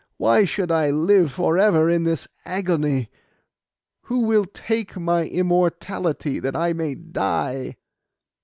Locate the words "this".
2.05-2.27